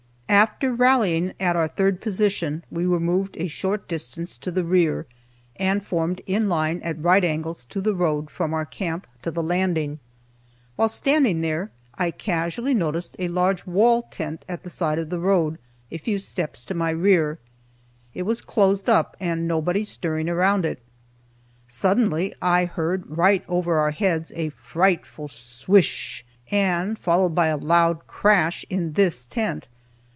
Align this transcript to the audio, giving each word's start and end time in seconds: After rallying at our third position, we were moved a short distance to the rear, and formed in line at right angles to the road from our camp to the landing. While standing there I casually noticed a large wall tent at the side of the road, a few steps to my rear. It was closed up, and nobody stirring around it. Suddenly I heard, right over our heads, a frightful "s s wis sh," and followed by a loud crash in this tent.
After 0.31 0.73
rallying 0.73 1.33
at 1.41 1.57
our 1.57 1.67
third 1.67 1.99
position, 1.99 2.63
we 2.71 2.87
were 2.87 3.01
moved 3.01 3.35
a 3.37 3.47
short 3.47 3.89
distance 3.89 4.37
to 4.37 4.49
the 4.49 4.63
rear, 4.63 5.05
and 5.57 5.85
formed 5.85 6.21
in 6.25 6.47
line 6.47 6.81
at 6.83 7.03
right 7.03 7.23
angles 7.25 7.65
to 7.65 7.81
the 7.81 7.93
road 7.93 8.29
from 8.31 8.53
our 8.53 8.65
camp 8.65 9.07
to 9.23 9.29
the 9.29 9.43
landing. 9.43 9.99
While 10.77 10.87
standing 10.87 11.41
there 11.41 11.69
I 11.95 12.11
casually 12.11 12.73
noticed 12.73 13.17
a 13.19 13.27
large 13.27 13.65
wall 13.67 14.03
tent 14.03 14.45
at 14.47 14.63
the 14.63 14.69
side 14.69 14.97
of 14.97 15.09
the 15.09 15.19
road, 15.19 15.59
a 15.91 15.97
few 15.97 16.17
steps 16.17 16.63
to 16.65 16.73
my 16.73 16.91
rear. 16.91 17.37
It 18.13 18.23
was 18.23 18.41
closed 18.41 18.87
up, 18.89 19.17
and 19.19 19.45
nobody 19.49 19.83
stirring 19.83 20.29
around 20.29 20.65
it. 20.65 20.79
Suddenly 21.67 22.33
I 22.41 22.63
heard, 22.65 23.03
right 23.17 23.43
over 23.49 23.75
our 23.77 23.91
heads, 23.91 24.31
a 24.37 24.47
frightful 24.49 25.25
"s 25.25 25.59
s 25.63 25.67
wis 25.67 25.85
sh," 25.85 26.23
and 26.49 26.97
followed 26.97 27.35
by 27.35 27.47
a 27.47 27.57
loud 27.57 28.07
crash 28.07 28.63
in 28.69 28.93
this 28.93 29.25
tent. 29.25 29.67